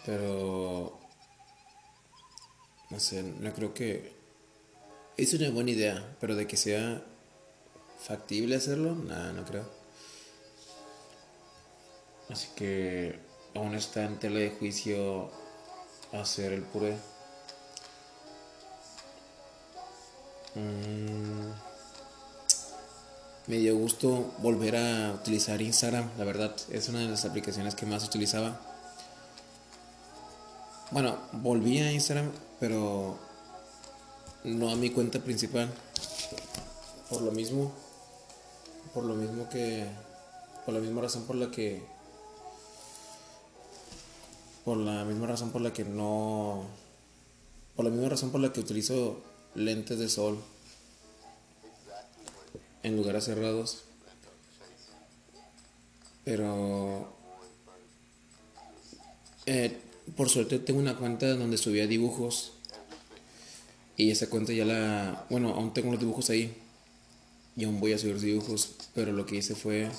Pero... 0.07 1.00
No 2.89 3.00
sé, 3.00 3.22
no 3.22 3.53
creo 3.53 3.75
que... 3.75 4.15
Es 5.17 5.36
una 5.36 5.51
buena 5.51 5.69
idea, 5.69 6.17
pero 6.19 6.36
de 6.36 6.48
que 6.48 6.57
sea 6.57 7.03
factible 8.00 8.55
hacerlo, 8.55 8.95
nada, 8.95 9.34
no 9.34 9.45
creo. 9.45 9.69
Así 12.29 12.48
que 12.55 13.19
aún 13.53 13.75
está 13.75 14.03
en 14.03 14.19
tela 14.19 14.39
de 14.39 14.50
juicio 14.50 15.29
hacer 16.12 16.53
el 16.53 16.63
puré. 16.63 16.98
Mm, 20.55 21.51
me 23.47 23.57
dio 23.57 23.77
gusto 23.77 24.33
volver 24.39 24.77
a 24.77 25.12
utilizar 25.13 25.62
Instagram, 25.62 26.09
la 26.17 26.24
verdad, 26.24 26.55
es 26.71 26.89
una 26.89 27.00
de 27.00 27.09
las 27.09 27.25
aplicaciones 27.25 27.75
que 27.75 27.85
más 27.85 28.05
utilizaba. 28.05 28.59
Bueno, 30.91 31.17
volví 31.33 31.79
a 31.79 31.91
Instagram, 31.91 32.31
pero 32.59 33.17
no 34.45 34.69
a 34.69 34.75
mi 34.75 34.91
cuenta 34.91 35.19
principal. 35.19 35.69
Por 37.09 37.21
lo 37.21 37.31
mismo, 37.31 37.71
por 38.93 39.03
lo 39.03 39.15
mismo 39.15 39.50
que, 39.50 39.85
por 40.65 40.74
la 40.74 40.79
misma 40.79 41.01
razón 41.01 41.24
por 41.25 41.35
la 41.35 41.51
que, 41.51 41.83
por 44.63 44.77
la 44.77 45.03
misma 45.03 45.27
razón 45.27 45.51
por 45.51 45.62
la 45.62 45.74
que 45.74 45.83
no, 45.83 46.65
por 47.75 47.85
la 47.85 47.91
misma 47.91 48.09
razón 48.09 48.31
por 48.31 48.39
la 48.41 48.53
que 48.53 48.62
utilizo 48.62 49.21
lentes 49.55 49.97
de 49.97 50.09
sol 50.09 50.38
en 52.83 52.95
lugares 52.95 53.25
cerrados. 53.25 53.83
Pero 56.24 57.15
eh, 59.45 59.77
por 60.15 60.29
suerte 60.29 60.59
tengo 60.59 60.79
una 60.79 60.97
cuenta 60.97 61.35
donde 61.35 61.57
subía 61.57 61.88
dibujos 61.88 62.53
y 63.97 64.12
esa 64.12 64.29
cuenta 64.29 64.53
ya 64.53 64.65
la... 64.65 65.25
Bueno, 65.29 65.50
aún 65.50 65.74
tengo 65.74 65.91
los 65.91 66.00
dibujos 66.00 66.29
ahí 66.29 66.53
y 67.55 67.63
aún 67.63 67.79
voy 67.79 67.93
a 67.93 67.97
subir 67.97 68.19
dibujos, 68.19 68.75
pero 68.93 69.13
lo 69.13 69.25
que 69.25 69.38
hice 69.38 69.55
fue 69.55 69.89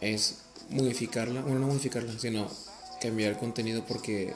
es 0.00 0.38
modificarla, 0.70 1.42
bueno 1.42 1.60
no 1.60 1.66
modificarla, 1.68 2.18
sino 2.18 2.50
cambiar 3.00 3.32
el 3.32 3.38
contenido 3.38 3.84
porque 3.86 4.34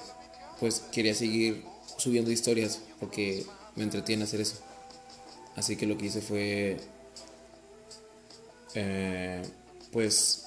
pues 0.60 0.80
quería 0.92 1.14
seguir 1.14 1.64
subiendo 1.98 2.30
historias 2.30 2.80
porque 2.98 3.44
me 3.76 3.82
entretiene 3.82 4.24
hacer 4.24 4.40
eso. 4.40 4.56
Así 5.56 5.76
que 5.76 5.86
lo 5.86 5.98
que 5.98 6.06
hice 6.06 6.22
fue, 6.22 6.78
eh, 8.74 9.42
pues, 9.92 10.46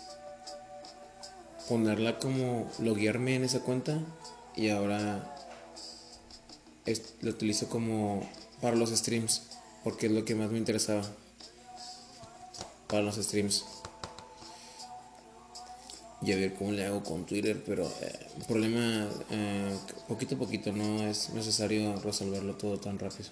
ponerla 1.67 2.17
como 2.17 2.71
loguearme 2.79 3.35
en 3.35 3.43
esa 3.43 3.59
cuenta 3.59 3.99
y 4.55 4.69
ahora 4.69 5.37
lo 7.21 7.29
utilizo 7.29 7.69
como 7.69 8.27
para 8.61 8.75
los 8.75 8.89
streams 8.89 9.43
porque 9.83 10.07
es 10.07 10.11
lo 10.11 10.25
que 10.25 10.35
más 10.35 10.51
me 10.51 10.57
interesaba 10.57 11.03
para 12.87 13.03
los 13.03 13.15
streams 13.15 13.63
y 16.21 16.31
a 16.31 16.35
ver 16.35 16.53
cómo 16.53 16.71
le 16.71 16.85
hago 16.85 17.03
con 17.03 17.25
Twitter, 17.25 17.63
pero 17.65 17.85
eh, 18.01 18.19
el 18.37 18.45
problema 18.45 19.07
eh, 19.31 19.75
poquito 20.07 20.35
a 20.35 20.37
poquito, 20.37 20.71
no 20.71 21.03
es 21.03 21.31
necesario 21.31 21.95
resolverlo 22.01 22.55
todo 22.55 22.79
tan 22.79 22.99
rápido. 22.99 23.29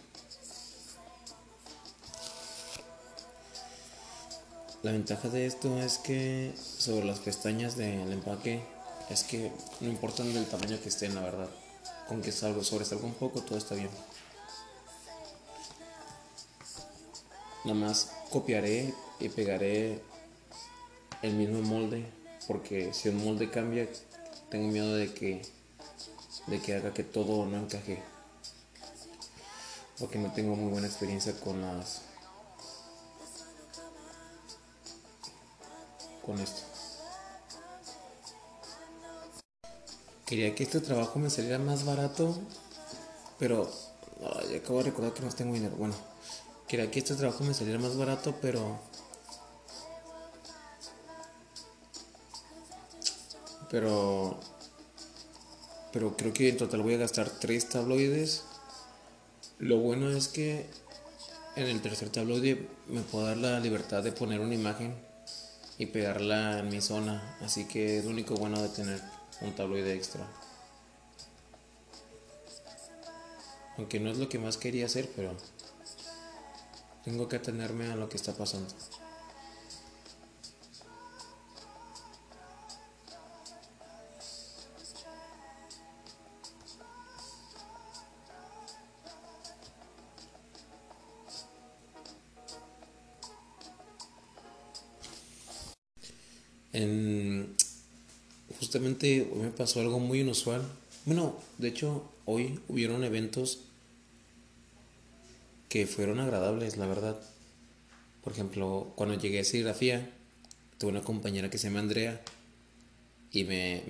La 4.82 4.92
ventaja 4.92 5.28
de 5.30 5.46
esto 5.46 5.80
es 5.80 5.98
que 5.98 6.54
sobre 6.56 7.06
las 7.06 7.20
pestañas 7.20 7.76
del 7.76 8.12
empaque 8.12 8.64
es 9.10 9.24
que 9.24 9.52
no 9.82 9.90
importa 9.90 10.24
el 10.24 10.46
tamaño 10.46 10.80
que 10.82 10.90
estén, 10.90 11.14
la 11.16 11.22
verdad. 11.22 11.50
Con 12.08 12.22
que 12.22 12.32
salgo, 12.32 12.64
sobresalga 12.64 13.06
un 13.06 13.14
poco, 13.14 13.42
todo 13.42 13.58
está 13.58 13.76
bien. 13.76 13.90
Nada 17.66 17.78
más 17.78 18.14
copiaré 18.32 18.94
y 19.20 19.30
pegaré 19.30 20.02
el 21.22 21.34
mismo 21.34 21.62
molde 21.62 22.19
porque 22.50 22.96
si 22.96 23.10
un 23.10 23.24
molde 23.24 23.52
cambia, 23.52 23.88
tengo 24.50 24.70
miedo 24.70 24.96
de 24.96 25.14
que, 25.14 25.44
de 26.48 26.60
que 26.60 26.74
haga 26.74 26.92
que 26.96 27.04
todo 27.04 27.46
no 27.46 27.58
encaje. 27.58 28.02
Porque 30.00 30.18
no 30.18 30.34
tengo 30.34 30.56
muy 30.56 30.72
buena 30.72 30.88
experiencia 30.88 31.40
con 31.40 31.62
las 31.62 32.02
con 36.26 36.40
esto. 36.40 36.64
Quería 40.26 40.56
que 40.56 40.64
este 40.64 40.80
trabajo 40.80 41.20
me 41.20 41.30
saliera 41.30 41.60
más 41.60 41.86
barato, 41.86 42.36
pero 43.38 43.70
acabo 44.58 44.80
de 44.80 44.86
recordar 44.86 45.14
que 45.14 45.22
no 45.22 45.30
tengo 45.30 45.54
dinero. 45.54 45.76
Bueno, 45.78 45.94
quería 46.68 46.90
que 46.90 46.98
este 46.98 47.14
trabajo 47.14 47.44
me 47.44 47.54
saliera 47.54 47.78
más 47.78 47.96
barato, 47.96 48.34
pero 48.42 48.89
Pero. 53.70 54.40
Pero 55.92 56.16
creo 56.16 56.34
que 56.34 56.50
en 56.50 56.58
total 56.58 56.84
voy 56.84 56.94
a 56.94 56.98
gastar 56.98 57.30
tres 57.30 57.70
tabloides. 57.70 58.44
Lo 59.58 59.78
bueno 59.80 60.10
es 60.10 60.28
que 60.28 60.68
en 61.56 61.68
el 61.68 61.82
tercer 61.82 62.10
tabloide 62.10 62.70
me 62.88 63.02
puedo 63.02 63.26
dar 63.26 63.38
la 63.38 63.60
libertad 63.60 64.04
de 64.04 64.12
poner 64.12 64.40
una 64.40 64.54
imagen 64.54 64.96
y 65.78 65.88
pegarla 65.88 66.60
en 66.60 66.70
mi 66.70 66.80
zona. 66.82 67.38
Así 67.42 67.66
que 67.68 67.98
es 67.98 68.06
lo 68.06 68.12
único 68.12 68.36
bueno 68.36 68.62
de 68.62 68.70
tener 68.70 69.02
un 69.42 69.56
tabloide 69.56 69.94
extra. 69.94 70.28
Aunque 73.78 74.00
no 74.00 74.12
es 74.12 74.18
lo 74.18 74.30
que 74.30 74.40
más 74.40 74.58
quería 74.58 74.86
hacer, 74.86 75.10
pero 75.16 75.36
tengo 77.04 77.28
que 77.28 77.38
atenerme 77.38 77.92
a 77.92 77.96
lo 77.96 78.10
que 78.10 78.18
está 78.18 78.34
pasando. 78.34 78.74
Justamente 98.70 99.28
hoy 99.34 99.40
me 99.40 99.50
pasó 99.50 99.82
algo 99.82 99.98
muy 100.00 100.20
inusual. 100.20 100.62
Bueno, 101.06 101.36
de 101.58 101.70
hecho, 101.70 102.08
hoy 102.26 102.60
hubieron 102.68 103.04
eventos 103.04 103.62
que 105.70 105.88
fueron 105.88 106.20
agradables, 106.20 106.78
la 106.78 106.86
verdad. 106.86 107.20
Por 108.24 108.34
ejemplo, 108.34 108.94
cuando 108.96 109.20
llegué 109.20 109.40
a 109.40 109.44
serigrafía, 109.44 110.08
tuve 110.78 110.92
una 110.92 111.02
compañera 111.02 111.50
que 111.50 111.58
se 111.58 111.68
llama 111.68 111.80
Andrea 111.80 112.22
y 113.32 113.44
me, 113.46 113.82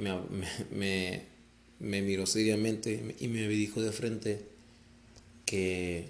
me, 0.71 1.23
me 1.81 2.01
miró 2.01 2.25
seriamente 2.25 3.17
y 3.19 3.27
me 3.27 3.49
dijo 3.49 3.81
de 3.81 3.91
frente 3.91 4.45
que 5.45 6.09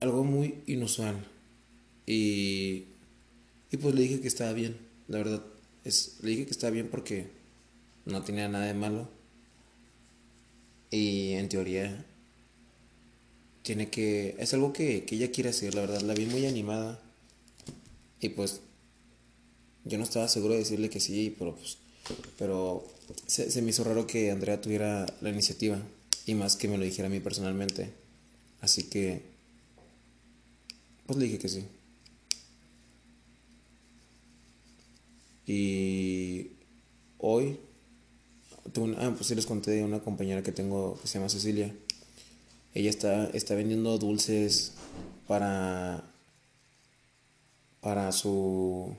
algo 0.00 0.24
muy 0.24 0.54
inusual 0.66 1.22
y, 2.06 2.86
y 3.72 3.78
pues 3.78 3.94
le 3.94 4.02
dije 4.02 4.20
que 4.20 4.28
estaba 4.28 4.52
bien, 4.52 4.76
la 5.08 5.18
verdad. 5.18 5.42
Es, 5.84 6.18
le 6.20 6.30
dije 6.30 6.44
que 6.44 6.50
estaba 6.50 6.70
bien 6.70 6.88
porque 6.88 7.26
no 8.04 8.22
tenía 8.22 8.46
nada 8.46 8.66
de 8.66 8.74
malo. 8.74 9.08
Y 10.90 11.32
en 11.32 11.48
teoría 11.48 12.04
tiene 13.62 13.88
que... 13.88 14.36
Es 14.38 14.52
algo 14.52 14.74
que, 14.74 15.04
que 15.04 15.14
ella 15.14 15.32
quiere 15.32 15.50
hacer, 15.50 15.74
la 15.74 15.80
verdad. 15.80 16.02
La 16.02 16.12
vi 16.12 16.26
muy 16.26 16.44
animada. 16.44 17.00
Y 18.20 18.28
pues 18.28 18.60
yo 19.84 19.96
no 19.96 20.04
estaba 20.04 20.28
seguro 20.28 20.52
de 20.52 20.60
decirle 20.60 20.90
que 20.90 21.00
sí, 21.00 21.34
pero 21.38 21.56
pues 21.56 21.78
Pero 22.38 22.86
se, 23.26 23.50
se 23.50 23.62
me 23.62 23.70
hizo 23.70 23.84
raro 23.84 24.06
que 24.06 24.30
Andrea 24.30 24.60
tuviera 24.60 25.06
la 25.22 25.30
iniciativa 25.30 25.80
y 26.26 26.34
más 26.34 26.56
que 26.56 26.68
me 26.68 26.76
lo 26.76 26.84
dijera 26.84 27.08
a 27.08 27.10
mí 27.10 27.20
personalmente. 27.20 27.90
Así 28.60 28.84
que, 28.84 29.22
pues 31.06 31.18
le 31.18 31.24
dije 31.24 31.38
que 31.38 31.48
sí. 31.48 31.64
Y 35.46 36.52
hoy, 37.18 37.58
ah, 38.98 39.12
pues 39.14 39.26
sí 39.26 39.34
les 39.34 39.46
conté 39.46 39.72
de 39.72 39.84
una 39.84 40.00
compañera 40.00 40.42
que 40.42 40.52
tengo 40.52 40.98
que 41.00 41.08
se 41.08 41.18
llama 41.18 41.28
Cecilia. 41.28 41.74
Ella 42.74 42.90
está, 42.90 43.26
está 43.30 43.54
vendiendo 43.54 43.98
dulces 43.98 44.72
para, 45.26 46.04
para 47.80 48.12
su, 48.12 48.94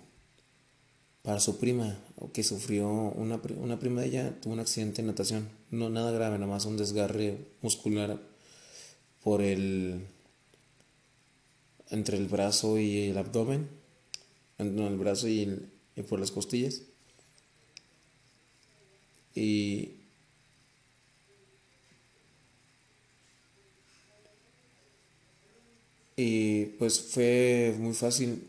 para 1.23 1.39
su 1.39 1.57
prima, 1.57 1.97
que 2.33 2.43
sufrió 2.43 2.89
una, 2.89 3.39
una 3.57 3.79
prima 3.79 4.01
de 4.01 4.07
ella, 4.07 4.41
tuvo 4.41 4.53
un 4.53 4.59
accidente 4.59 5.01
en 5.01 5.07
natación. 5.07 5.49
No 5.71 5.89
nada 5.89 6.11
grave, 6.11 6.37
nada 6.37 6.51
más 6.51 6.65
un 6.65 6.77
desgarre 6.77 7.37
muscular 7.61 8.19
por 9.23 9.41
el 9.41 10.05
entre 11.89 12.17
el 12.17 12.27
brazo 12.27 12.79
y 12.79 13.09
el 13.09 13.17
abdomen, 13.17 13.69
no, 14.57 14.87
el 14.87 14.97
brazo 14.97 15.27
y 15.27 15.41
el, 15.41 15.72
y 15.95 16.01
por 16.03 16.19
las 16.19 16.31
costillas. 16.31 16.81
Y 19.35 19.91
y 26.15 26.65
pues 26.77 27.01
fue 27.01 27.75
muy 27.79 27.93
fácil. 27.93 28.47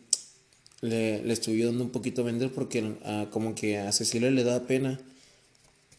Le, 0.80 1.22
le 1.24 1.32
estuve 1.32 1.64
dando 1.64 1.84
un 1.84 1.90
poquito 1.90 2.20
a 2.20 2.24
vender 2.24 2.52
porque 2.52 2.96
ah, 3.04 3.28
como 3.30 3.54
que 3.54 3.78
a 3.78 3.90
Cecilia 3.92 4.30
le 4.30 4.44
da 4.44 4.66
pena. 4.66 5.00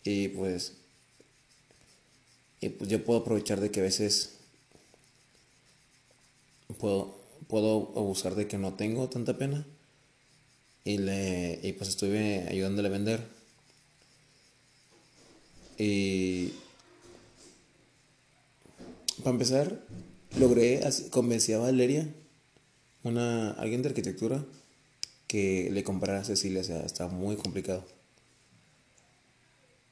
Y 0.03 0.27
pues, 0.29 0.73
y 2.61 2.69
pues 2.69 2.89
yo 2.89 3.03
puedo 3.03 3.21
aprovechar 3.21 3.59
de 3.59 3.71
que 3.71 3.79
a 3.79 3.83
veces 3.83 4.35
puedo, 6.77 7.15
puedo 7.47 7.91
abusar 7.95 8.35
de 8.35 8.47
que 8.47 8.57
no 8.59 8.73
tengo 8.73 9.09
tanta 9.09 9.37
pena 9.37 9.65
y, 10.85 10.99
le, 10.99 11.59
y 11.63 11.73
pues 11.73 11.89
estuve 11.89 12.47
ayudándole 12.47 12.87
a 12.87 12.91
vender. 12.91 13.27
Y 15.77 16.53
para 19.17 19.31
empezar, 19.31 19.81
logré 20.39 20.81
convencer 21.09 21.55
a 21.55 21.59
Valeria, 21.59 22.07
una, 23.03 23.51
alguien 23.51 23.81
de 23.81 23.89
arquitectura, 23.89 24.45
que 25.27 25.69
le 25.71 25.83
comprara 25.83 26.19
a 26.19 26.23
Cecilia, 26.23 26.61
o 26.61 26.63
sea, 26.63 26.81
estaba 26.85 27.11
muy 27.11 27.35
complicado. 27.35 27.83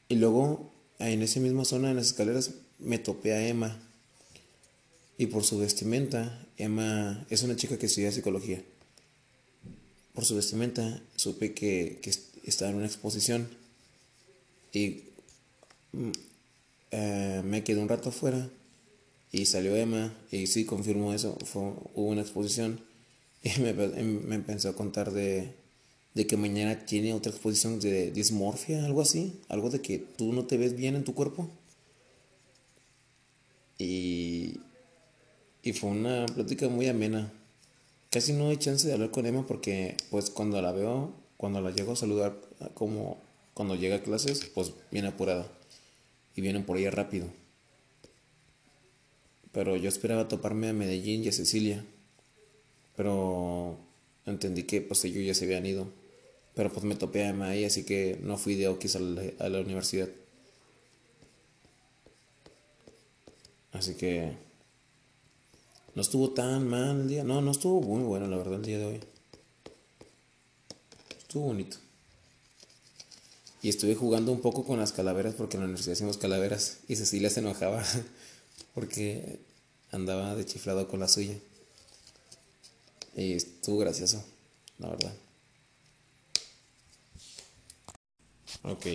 Y 0.07 0.15
luego, 0.15 0.71
en 0.99 1.23
esa 1.23 1.39
misma 1.39 1.65
zona, 1.65 1.89
en 1.89 1.95
las 1.95 2.07
escaleras, 2.07 2.51
me 2.77 2.99
topé 2.99 3.33
a 3.33 3.47
Emma. 3.47 3.79
Y 5.17 5.25
por 5.25 5.43
su 5.43 5.57
vestimenta, 5.57 6.47
Emma 6.57 7.25
es 7.31 7.41
una 7.41 7.55
chica 7.55 7.77
que 7.79 7.87
estudia 7.87 8.11
psicología 8.11 8.63
por 10.13 10.25
su 10.25 10.35
vestimenta 10.35 11.01
supe 11.15 11.53
que, 11.53 11.99
estaba 12.43 12.71
en 12.71 12.77
una 12.77 12.85
exposición 12.85 13.47
y 14.73 15.03
eh, 16.91 17.41
me 17.45 17.63
quedé 17.63 17.79
un 17.79 17.87
rato 17.87 18.09
afuera 18.09 18.49
y 19.31 19.45
salió 19.45 19.75
Emma 19.75 20.13
y 20.29 20.47
sí 20.47 20.65
confirmó 20.65 21.13
eso, 21.13 21.37
hubo 21.53 22.09
una 22.09 22.21
exposición 22.21 22.81
y 23.43 23.59
me, 23.61 23.73
me 23.73 24.35
empezó 24.35 24.69
a 24.69 24.75
contar 24.75 25.11
de, 25.11 25.53
de 26.13 26.27
que 26.27 26.37
mañana 26.37 26.85
tiene 26.85 27.13
otra 27.13 27.31
exposición 27.31 27.79
de 27.79 28.11
dismorfia, 28.11 28.85
algo 28.85 29.01
así, 29.01 29.39
algo 29.49 29.69
de 29.69 29.81
que 29.81 29.97
tú 29.97 30.31
no 30.31 30.45
te 30.45 30.57
ves 30.57 30.75
bien 30.75 30.95
en 30.95 31.03
tu 31.03 31.13
cuerpo. 31.13 31.49
Y, 33.79 34.59
y 35.63 35.73
fue 35.73 35.89
una 35.89 36.25
plática 36.27 36.69
muy 36.69 36.87
amena. 36.87 37.31
Casi 38.13 38.31
no 38.31 38.49
hay 38.49 38.57
chance 38.57 38.87
de 38.87 38.93
hablar 38.93 39.09
con 39.09 39.25
Emma 39.25 39.43
porque 39.47 39.97
pues 40.11 40.29
cuando 40.29 40.61
la 40.61 40.71
veo, 40.71 41.15
cuando 41.35 41.61
la 41.61 41.71
llego 41.71 41.93
a 41.93 41.95
saludar, 41.95 42.39
como 42.75 43.19
cuando 43.55 43.73
llega 43.73 43.95
a 43.95 44.03
clases, 44.03 44.45
pues 44.53 44.71
viene 44.91 45.07
apurada 45.07 45.51
y 46.35 46.41
vienen 46.41 46.63
por 46.63 46.77
ella 46.77 46.91
rápido. 46.91 47.25
Pero 49.51 49.77
yo 49.77 49.89
esperaba 49.89 50.27
toparme 50.27 50.69
a 50.69 50.73
Medellín 50.73 51.23
y 51.23 51.29
a 51.29 51.31
Cecilia. 51.31 51.83
Pero 52.95 53.79
entendí 54.27 54.61
que 54.61 54.81
pues 54.81 55.03
ellos 55.05 55.25
ya 55.25 55.33
se 55.33 55.45
habían 55.45 55.65
ido. 55.65 55.87
Pero 56.53 56.71
pues 56.71 56.85
me 56.85 56.95
topé 56.95 57.23
a 57.23 57.29
Emma 57.29 57.47
ahí, 57.47 57.65
así 57.65 57.83
que 57.83 58.19
no 58.21 58.37
fui 58.37 58.53
de 58.53 58.67
Oquis 58.67 58.95
a 58.95 59.49
la 59.49 59.59
universidad. 59.59 60.09
Así 63.71 63.95
que 63.95 64.33
no 65.95 66.01
estuvo 66.01 66.31
tan 66.31 66.67
mal 66.67 67.01
el 67.01 67.07
día. 67.07 67.23
No, 67.23 67.41
no 67.41 67.51
estuvo 67.51 67.81
muy 67.81 68.03
bueno, 68.03 68.27
la 68.27 68.37
verdad, 68.37 68.55
el 68.55 68.65
día 68.65 68.79
de 68.79 68.85
hoy. 68.85 68.99
Estuvo 71.17 71.45
bonito. 71.45 71.77
Y 73.61 73.69
estuve 73.69 73.95
jugando 73.95 74.31
un 74.31 74.41
poco 74.41 74.65
con 74.65 74.79
las 74.79 74.91
calaveras 74.91 75.35
porque 75.35 75.55
en 75.55 75.61
la 75.61 75.65
universidad 75.65 75.93
hicimos 75.93 76.17
calaveras 76.17 76.79
y 76.87 76.97
Cecilia 76.97 77.29
se 77.29 77.39
enojaba 77.39 77.83
porque 78.75 79.39
andaba 79.91 80.35
de 80.35 80.45
chiflado 80.45 80.87
con 80.87 80.99
la 80.99 81.07
suya. 81.07 81.37
Y 83.15 83.33
estuvo 83.33 83.77
gracioso, 83.77 84.23
la 84.79 84.89
verdad. 84.89 85.13
Ok, 88.63 88.85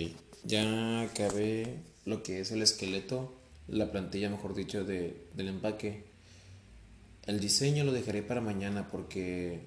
ya 0.43 1.01
acabé 1.01 1.81
lo 2.05 2.23
que 2.23 2.41
es 2.41 2.51
el 2.51 2.61
esqueleto, 2.61 3.33
la 3.67 3.91
plantilla, 3.91 4.29
mejor 4.29 4.55
dicho, 4.55 4.83
de, 4.83 5.27
del 5.35 5.47
empaque. 5.47 6.08
El 7.29 7.39
diseño 7.39 7.83
lo 7.83 7.91
dejaré 7.91 8.23
para 8.23 8.41
mañana 8.41 8.87
porque... 8.89 9.59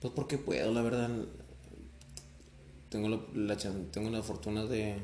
Pues 0.00 0.12
porque 0.14 0.38
puedo, 0.38 0.72
la 0.72 0.82
verdad. 0.82 1.10
Tengo 2.90 3.08
la, 3.08 3.56
tengo 3.90 4.08
la 4.10 4.22
fortuna 4.22 4.66
de, 4.66 4.98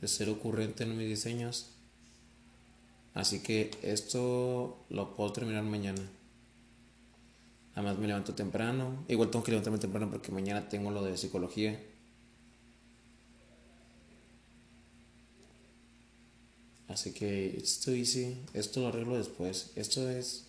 de 0.00 0.08
ser 0.08 0.30
ocurrente 0.30 0.84
en 0.84 0.96
mis 0.96 1.08
diseños. 1.08 1.72
Así 3.12 3.42
que 3.42 3.70
esto 3.82 4.82
lo 4.88 5.14
puedo 5.14 5.30
terminar 5.34 5.64
mañana. 5.64 6.00
Además 7.74 7.98
me 7.98 8.06
levanto 8.06 8.34
temprano. 8.34 9.04
Igual 9.08 9.30
tengo 9.30 9.44
que 9.44 9.50
levantarme 9.50 9.78
temprano 9.78 10.10
porque 10.10 10.32
mañana 10.32 10.70
tengo 10.70 10.90
lo 10.90 11.04
de 11.04 11.18
psicología. 11.18 11.78
Así 16.92 17.12
que 17.12 17.56
esto 17.56 17.90
easy, 17.92 18.36
esto 18.52 18.80
lo 18.80 18.88
arreglo 18.88 19.16
después. 19.16 19.70
Esto 19.76 20.10
es 20.10 20.44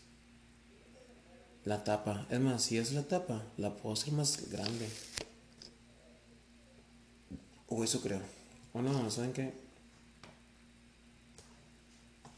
la 1.64 1.86
tapa. 1.86 2.28
Es 2.30 2.42
más, 2.42 2.64
si 2.64 2.78
es 2.78 2.92
la 2.92 3.04
tapa, 3.04 3.44
la 3.56 3.78
puedo 3.78 3.94
hacer 3.94 4.12
más 4.12 4.50
grande. 4.52 4.90
O 7.70 7.82
eso 7.82 8.02
creo. 8.02 8.20
O 8.74 8.82
no, 8.82 9.10
¿saben 9.10 9.32
qué? 9.32 9.54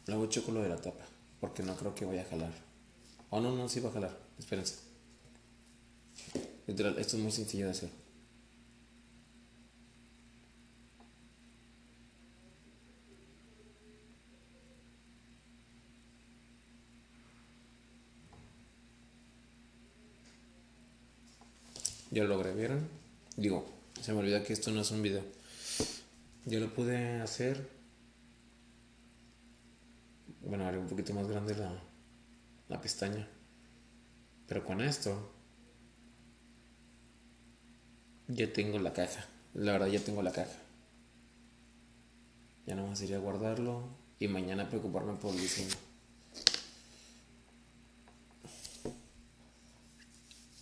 Luego 0.06 0.26
choco 0.26 0.52
lo 0.52 0.62
de 0.62 0.68
la 0.68 0.80
tapa. 0.80 1.04
Porque 1.40 1.64
no 1.64 1.74
creo 1.76 1.94
que 1.96 2.04
vaya 2.04 2.22
a 2.22 2.30
jalar. 2.30 2.52
O 3.30 3.40
no, 3.40 3.56
no, 3.56 3.68
sí 3.68 3.80
va 3.80 3.90
a 3.90 3.92
jalar. 3.92 4.16
Espérense. 4.38 4.76
Literal, 6.68 6.96
esto 6.98 7.16
es 7.16 7.22
muy 7.24 7.32
sencillo 7.32 7.64
de 7.64 7.72
hacer. 7.72 8.05
Ya 22.16 22.22
lo 22.22 22.30
logré, 22.30 22.54
¿vieron? 22.54 22.88
Digo, 23.36 23.66
se 24.00 24.14
me 24.14 24.20
olvida 24.20 24.42
que 24.42 24.54
esto 24.54 24.70
no 24.70 24.80
es 24.80 24.90
un 24.90 25.02
video. 25.02 25.22
Ya 26.46 26.58
lo 26.58 26.72
pude 26.72 27.20
hacer. 27.20 27.68
Bueno, 30.40 30.66
haré 30.66 30.78
un 30.78 30.86
poquito 30.86 31.12
más 31.12 31.28
grande 31.28 31.54
la, 31.54 31.78
la 32.70 32.80
pestaña. 32.80 33.28
Pero 34.46 34.64
con 34.64 34.80
esto 34.80 35.30
ya 38.28 38.50
tengo 38.50 38.78
la 38.78 38.94
caja. 38.94 39.26
La 39.52 39.72
verdad 39.72 39.88
ya 39.88 40.00
tengo 40.00 40.22
la 40.22 40.32
caja. 40.32 40.56
Ya 42.64 42.76
no 42.76 42.86
más 42.86 43.02
iría 43.02 43.16
a 43.16 43.20
guardarlo 43.20 43.90
y 44.18 44.26
mañana 44.28 44.70
preocuparme 44.70 45.16
por 45.16 45.34
el 45.34 45.40
diseño. 45.42 45.76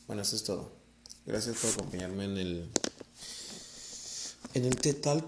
Bueno, 0.09 0.23
eso 0.23 0.35
es 0.35 0.43
todo. 0.43 0.84
Gracias 1.27 1.57
por 1.57 1.71
acompañarme 1.71 2.25
en 2.25 2.37
el 2.37 2.71
en 4.53 4.65
el 4.67 4.77
TED 4.77 5.01
Talk, 5.01 5.25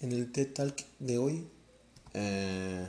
en 0.00 0.12
el 0.12 0.30
TED 0.30 0.52
Talk 0.54 0.76
de 1.00 1.18
hoy. 1.18 1.46
Eh, 2.14 2.88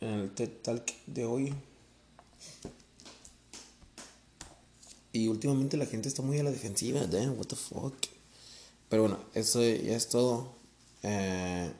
en 0.00 0.08
el 0.08 0.30
TED 0.34 0.50
Talk 0.62 0.92
de 1.06 1.24
hoy. 1.24 1.54
Y 5.12 5.26
últimamente 5.28 5.76
la 5.76 5.86
gente 5.86 6.08
está 6.08 6.22
muy 6.22 6.38
a 6.38 6.44
la 6.44 6.50
defensiva, 6.50 7.04
damn, 7.06 7.36
what 7.36 7.46
the 7.46 7.56
fuck. 7.56 7.94
Pero 8.88 9.02
bueno, 9.02 9.18
eso 9.34 9.60
ya 9.60 9.96
es 9.96 10.08
todo. 10.08 10.54
Eh, 11.02 11.72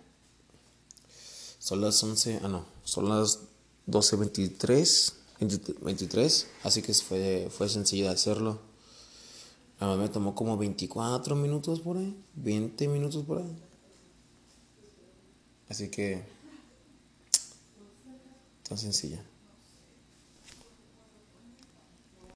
son 1.60 1.80
las 1.80 2.02
11, 2.02 2.40
ah 2.42 2.48
no, 2.48 2.71
son 2.84 3.08
las 3.08 3.40
12.23, 3.88 5.12
23, 5.82 6.46
así 6.62 6.82
que 6.82 6.94
fue, 6.94 7.48
fue 7.50 7.68
sencillo 7.68 8.10
hacerlo. 8.10 8.58
Nada 9.80 9.96
me 9.96 10.08
tomó 10.08 10.34
como 10.34 10.56
24 10.56 11.34
minutos 11.34 11.80
por 11.80 11.96
ahí, 11.96 12.16
20 12.34 12.88
minutos 12.88 13.24
por 13.24 13.38
ahí. 13.38 13.56
Así 15.68 15.88
que, 15.88 16.22
tan 18.68 18.78
sencilla. 18.78 19.24